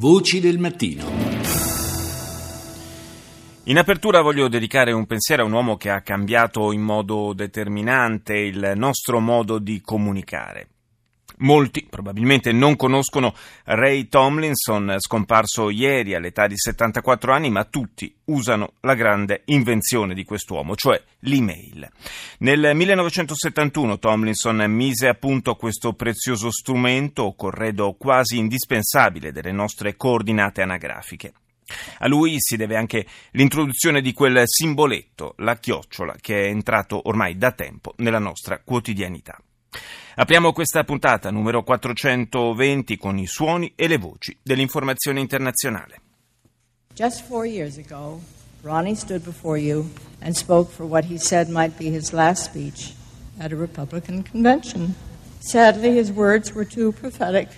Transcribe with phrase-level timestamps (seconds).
[0.00, 1.10] Voci del mattino.
[3.64, 8.36] In apertura voglio dedicare un pensiero a un uomo che ha cambiato in modo determinante
[8.36, 10.68] il nostro modo di comunicare.
[11.38, 18.72] Molti probabilmente non conoscono Ray Tomlinson, scomparso ieri all'età di 74 anni, ma tutti usano
[18.80, 21.88] la grande invenzione di quest'uomo, cioè l'email.
[22.38, 30.62] Nel 1971 Tomlinson mise a punto questo prezioso strumento, corredo quasi indispensabile delle nostre coordinate
[30.62, 31.32] anagrafiche.
[31.98, 37.36] A lui si deve anche l'introduzione di quel simboletto, la chiocciola, che è entrato ormai
[37.36, 39.38] da tempo nella nostra quotidianità.
[40.20, 46.00] Apriamo questa puntata numero 420 con i suoni e le voci dell'informazione internazionale.
[46.92, 48.20] Just four years ago,
[48.62, 49.88] Ronnie stood before you
[50.20, 52.94] and spoke for what he said might be his last speech
[53.38, 54.96] at a Republican convention.
[55.38, 57.50] Sadly, his words were too prophetic.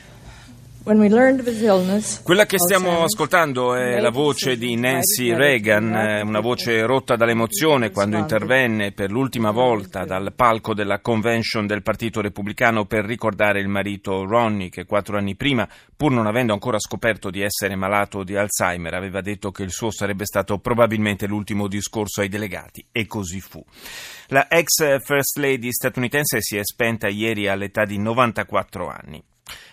[2.23, 7.91] Quella che stiamo ascoltando è la voce di Nancy Reagan, eh, una voce rotta dall'emozione
[7.91, 13.69] quando intervenne per l'ultima volta dal palco della convention del Partito Repubblicano per ricordare il
[13.69, 18.35] marito Ronnie che quattro anni prima, pur non avendo ancora scoperto di essere malato di
[18.35, 23.41] Alzheimer, aveva detto che il suo sarebbe stato probabilmente l'ultimo discorso ai delegati e così
[23.41, 23.63] fu.
[24.29, 29.23] La ex First Lady statunitense si è spenta ieri all'età di 94 anni.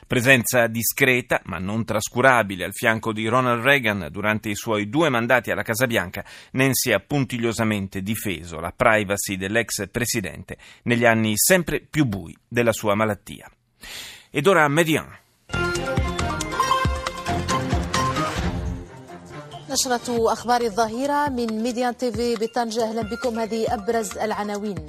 [0.07, 5.51] Presenza discreta ma non trascurabile al fianco di Ronald Reagan durante i suoi due mandati
[5.51, 12.05] alla Casa Bianca, Nancy ha puntigliosamente difeso la privacy dell'ex presidente negli anni sempre più
[12.05, 13.51] bui della sua malattia.
[14.31, 15.21] Ed ora Median.
[19.73, 24.87] نشرة أخبار الظهيرة من ميديان تيفي بطنجة أهلا بكم هذه أبرز العناوين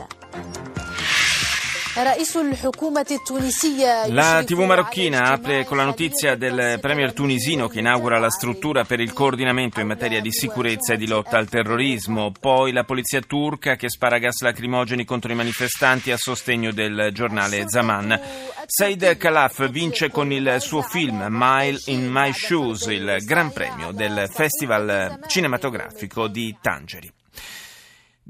[4.07, 9.01] la TV marocchina apre con la notizia del premier tunisino che inaugura la struttura per
[9.01, 13.75] il coordinamento in materia di sicurezza e di lotta al terrorismo, poi la polizia turca
[13.75, 18.21] che spara gas lacrimogeni contro i manifestanti a sostegno del giornale Zaman.
[18.65, 24.28] Said Khalaf vince con il suo film Mile in My Shoes il Gran Premio del
[24.33, 27.12] Festival cinematografico di Tangeri.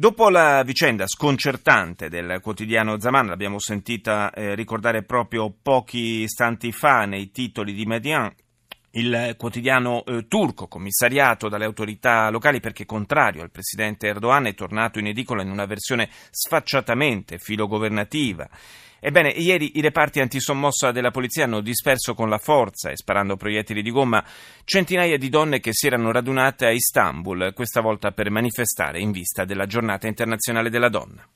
[0.00, 7.04] Dopo la vicenda sconcertante del quotidiano Zaman, l'abbiamo sentita eh, ricordare proprio pochi istanti fa
[7.04, 8.32] nei titoli di Median,
[8.92, 15.00] il quotidiano eh, turco, commissariato dalle autorità locali perché contrario al presidente Erdogan, è tornato
[15.00, 18.48] in edicola in una versione sfacciatamente filogovernativa.
[19.00, 23.82] Ebbene, ieri i reparti antisommossa della polizia hanno disperso con la forza e sparando proiettili
[23.82, 24.25] di gomma
[24.64, 29.44] centinaia di donne che si erano radunate a Istanbul, questa volta per manifestare in vista
[29.44, 31.26] della giornata internazionale della donna.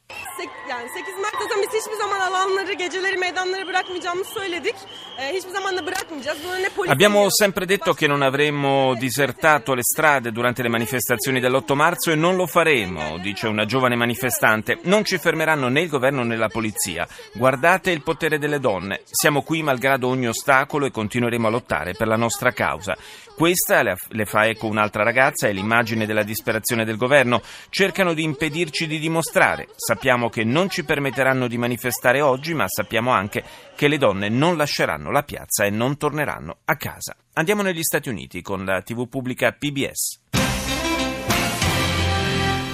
[1.83, 4.75] Hiçbir zaman alanları, geceleri, meydanları bırakmayacağımızı söyledik.
[5.19, 6.39] E, hiçbir zaman da bırakmayacağız.
[6.45, 11.41] Bunu ne polis Abbiamo sempre detto che non avremmo disertato le strade durante le manifestazioni
[11.41, 14.79] dell'8 marzo e non lo faremo, dice una giovane manifestante.
[14.83, 17.07] Non ci fermeranno né il governo né la polizia.
[17.35, 19.01] Guardate il potere delle donne.
[19.05, 22.97] Siamo qui malgrado ogni ostacolo e continueremo a lottare per la nostra causa.
[23.35, 27.43] Questa le fa eco un'altra ragazza, è l'immagine della disperazione del governo.
[27.71, 29.69] Cercano di impedirci di dimostrare.
[29.75, 31.72] Sappiamo che non ci permetteranno di manifestare
[32.21, 33.43] oggi, ma sappiamo anche
[33.75, 37.17] che le donne non lasceranno la piazza e non torneranno a casa.
[37.35, 40.21] Andiamo negli Stati Uniti con la TV pubblica PBS.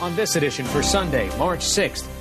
[0.00, 2.17] On this edition for Sunday, March 6th.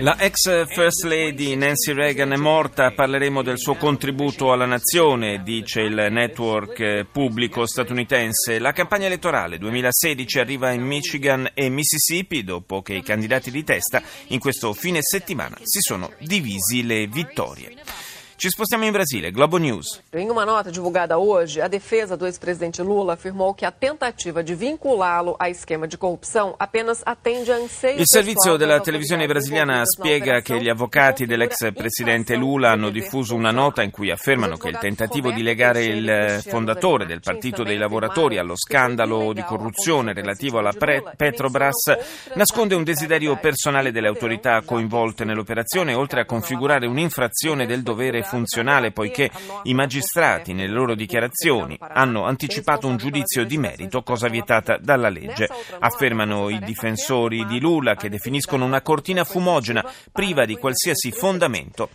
[0.00, 5.80] La ex First Lady Nancy Reagan è morta, parleremo del suo contributo alla nazione, dice
[5.80, 8.60] il network pubblico statunitense.
[8.60, 14.00] La campagna elettorale 2016 arriva in Michigan e Mississippi dopo che i candidati di testa
[14.28, 18.11] in questo fine settimana si sono divisi le vittorie.
[18.42, 20.02] Ci spostiamo in Brasile, Globo News.
[20.12, 24.56] Em uma nota divulgada hoje, a defesa do ex-presidente Lula afirmou que a tentativa de
[24.56, 30.40] vinculá-lo a esquema de corrupção apenas atende a anseios Il servizio della televisione brasiliana spiega
[30.40, 34.78] che gli avvocati dell'ex presidente Lula hanno diffuso una nota in cui affermano che il
[34.78, 40.72] tentativo di legare il fondatore del Partito dei Lavoratori allo scandalo di corruzione relativo alla
[40.72, 41.94] Petrobras
[42.34, 48.92] nasconde un desiderio personale delle autorità coinvolte nell'operazione, oltre a configurare un'infrazione del dovere funzionale
[48.92, 49.30] poiché
[49.64, 55.50] i magistrati nelle loro dichiarazioni hanno anticipato un giudizio di merito, cosa vietata dalla legge.
[55.80, 61.90] Affermano i difensori di Lula che definiscono una cortina fumogena priva di qualsiasi fondamento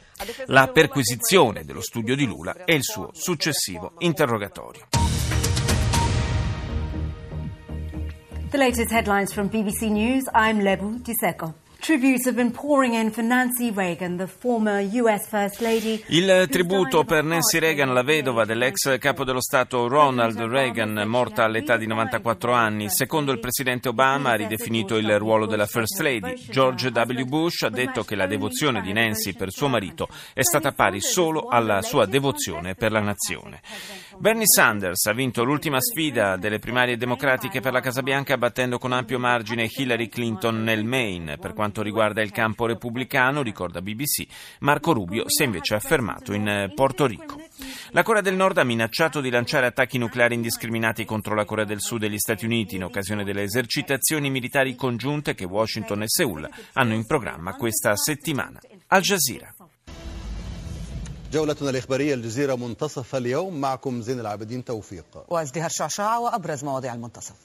[0.45, 4.85] la perquisizione dello studio di Lula e il suo successivo interrogatorio.
[8.49, 10.29] The latest headlines from BBC News.
[10.33, 11.65] I'm Lebu Diseko.
[16.07, 21.77] Il tributo per Nancy Reagan, la vedova dell'ex capo dello Stato Ronald Reagan, morta all'età
[21.77, 22.89] di 94 anni.
[22.89, 26.33] Secondo il presidente Obama ha ridefinito il ruolo della First Lady.
[26.49, 27.23] George W.
[27.23, 31.47] Bush ha detto che la devozione di Nancy per suo marito è stata pari solo
[31.47, 33.61] alla sua devozione per la nazione.
[34.19, 38.91] Bernie Sanders ha vinto l'ultima sfida delle primarie democratiche per la Casa Bianca battendo con
[38.91, 41.37] ampio margine Hillary Clinton nel Maine.
[41.37, 44.25] Per quanto riguarda il campo repubblicano, ricorda BBC,
[44.61, 47.39] Marco Rubio si è invece affermato in Porto Rico.
[47.91, 51.79] La Corea del Nord ha minacciato di lanciare attacchi nucleari indiscriminati contro la Corea del
[51.81, 56.49] Sud e gli Stati Uniti in occasione delle esercitazioni militari congiunte che Washington e Seoul
[56.73, 58.59] hanno in programma questa settimana.
[58.87, 59.53] Al Jazeera.
[61.33, 63.61] جولتنا الإخبارية الجزيرة منتصف اليوم.
[63.61, 65.05] معكم زين العابدين توفيق.
[65.27, 67.35] وازدهار شعشاع وأبرز مواضيع المنتصف.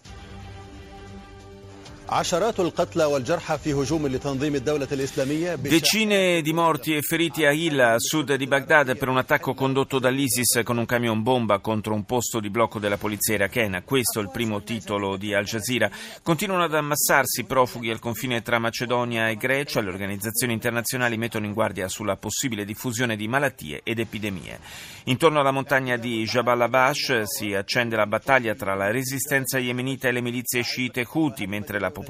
[5.57, 9.99] Decine di morti e feriti a Hilla, a sud di Baghdad, per un attacco condotto
[9.99, 13.81] dall'ISIS con un camion bomba contro un posto di blocco della polizia irachena.
[13.81, 15.91] Questo è il primo titolo di Al Jazeera.
[16.23, 19.81] Continuano ad ammassarsi profughi al confine tra Macedonia e Grecia.
[19.81, 24.61] Le organizzazioni internazionali mettono in guardia sulla possibile diffusione di malattie ed epidemie.
[25.05, 30.13] Intorno alla montagna di Jabal Abash si accende la battaglia tra la resistenza yemenita e
[30.13, 32.01] le milizie sciite Houthi, mentre la popolazione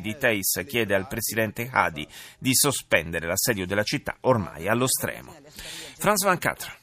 [0.00, 2.06] di Teis chiede al presidente Hadi
[2.38, 5.34] di sospendere l'assedio della città ormai allo stremo.
[5.98, 6.79] Franz Van Catra.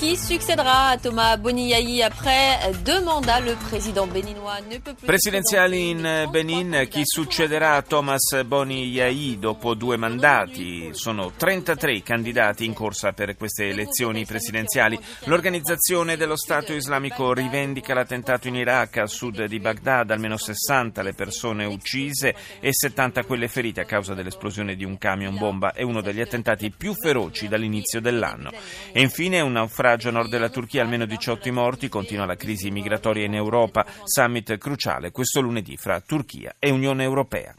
[0.00, 3.38] Qui succédera a Thomas Boniaï après deux mandats?
[3.38, 5.04] Le président béninois ne peut plus.
[5.04, 10.88] Presidenziali in Benin, chi succederà a Thomas Boniaï dopo due mandati?
[10.92, 14.98] Sono 33 i candidati in corsa per queste elezioni presidenziali.
[15.24, 21.12] L'organizzazione dello Stato islamico rivendica l'attentato in Iraq a sud di Baghdad, almeno 60 le
[21.12, 25.74] persone uccise e 70 quelle ferite a causa dell'esplosione di un camion bomba.
[25.74, 28.50] È uno degli attentati più feroci dall'inizio dell'anno.
[28.92, 32.70] E infine un naufragio naufragio a nord della Turchia, almeno 18 morti, continua la crisi
[32.70, 37.54] migratoria in Europa, summit cruciale questo lunedì fra Turchia e Unione Europea.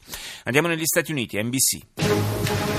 [0.46, 1.80] Andiamo negli Stati Uniti, NBC.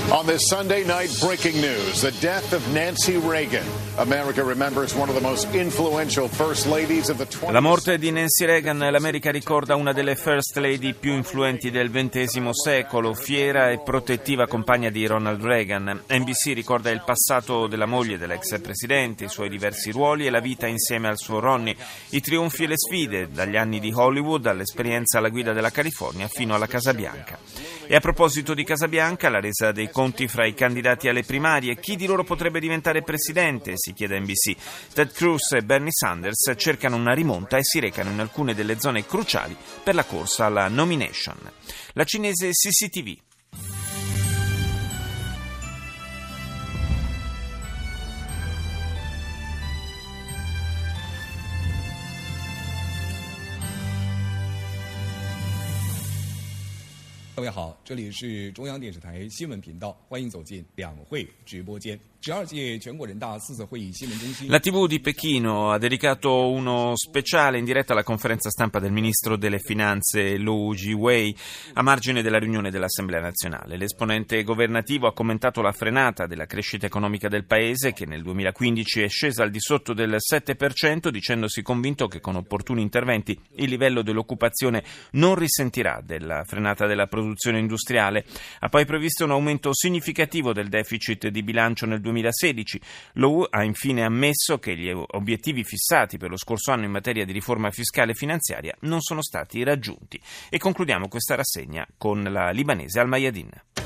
[0.09, 3.65] On this Sunday night, breaking news the death of Nancy Reagan.
[3.97, 8.09] America remembers one of the most influential first ladies of the 20th La morte di
[8.09, 13.81] Nancy Reagan, l'America ricorda una delle first lady più influenti del XX secolo, fiera e
[13.81, 16.05] protettiva compagna di Ronald Reagan.
[16.09, 20.65] NBC ricorda il passato della moglie dell'ex presidente, i suoi diversi ruoli e la vita
[20.65, 21.75] insieme al suo Ronnie,
[22.09, 26.55] i trionfi e le sfide, dagli anni di Hollywood all'esperienza alla guida della California fino
[26.55, 27.37] alla Casa Bianca.
[27.85, 31.77] E a proposito di Casa Bianca, la resa dei conti fra i candidati alle primarie,
[31.77, 34.56] chi di loro potrebbe diventare presidente, si chiede NBC.
[34.92, 39.04] Ted Cruz e Bernie Sanders cercano una rimonta e si recano in alcune delle zone
[39.04, 41.36] cruciali per la corsa alla nomination.
[41.94, 43.26] La cinese CCTV
[57.34, 61.96] 各位好，这里是中央电视台新闻频道，欢迎走进两会直播间。
[64.47, 69.35] La TV di Pechino ha dedicato uno speciale in diretta alla conferenza stampa del ministro
[69.35, 71.35] delle finanze Lu Jiwei
[71.73, 73.75] a margine della riunione dell'Assemblea nazionale.
[73.75, 79.09] L'esponente governativo ha commentato la frenata della crescita economica del paese che nel 2015 è
[79.09, 84.81] scesa al di sotto del 7% dicendosi convinto che con opportuni interventi il livello dell'occupazione
[85.11, 88.23] non risentirà della frenata della produzione industriale.
[88.59, 92.81] Ha poi previsto un aumento significativo del deficit di bilancio nel 2015 2016.
[93.13, 97.31] L'OU ha infine ammesso che gli obiettivi fissati per lo scorso anno in materia di
[97.31, 100.19] riforma fiscale e finanziaria non sono stati raggiunti.
[100.49, 103.82] E concludiamo questa rassegna con la libanese Al Mayadin.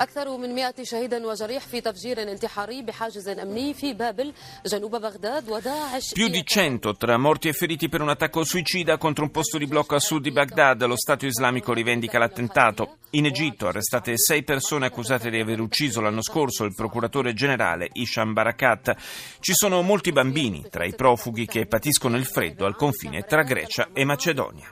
[0.00, 4.32] أكثر من 100 شهيد وجريح في تفجير انتحاري بحاجز أمني في بابل
[4.66, 9.24] جنوب بغداد وداعش Più di 100 tra morti e feriti per un attacco suicida contro
[9.24, 10.84] un posto di blocco a sud di Baghdad.
[10.84, 12.96] Lo Stato islamico rivendica l'attentato.
[13.10, 18.32] In Egitto arrestate sei persone accusate di aver ucciso l'anno scorso il procuratore generale Isham
[18.32, 18.94] Barakat.
[19.40, 23.88] Ci sono molti bambini tra i profughi che patiscono il freddo al confine tra Grecia
[23.92, 24.68] e Macedonia.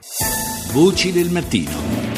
[0.71, 2.08] Voci del mattino.